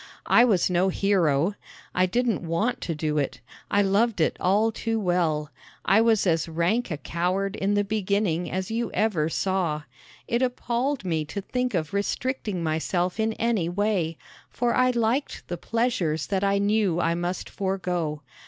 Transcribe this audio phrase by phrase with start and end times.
[0.25, 1.53] I was no hero.
[1.93, 3.39] I didn't want to do it.
[3.69, 5.51] I loved it all too well.
[5.85, 9.83] I was as rank a coward in the beginning as you ever saw!
[10.27, 14.17] It appalled me to think of restricting myself in any way,
[14.49, 18.23] for I liked the pleasures that I knew I must forego.